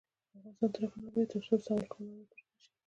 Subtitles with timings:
[0.29, 2.69] افغانستان تر هغو نه ابادیږي، ترڅو د سوال کولو عادت ورک نشي.